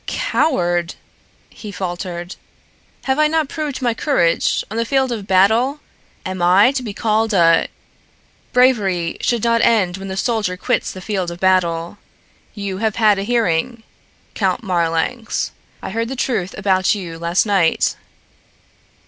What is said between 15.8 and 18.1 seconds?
I heard the truth about you last night."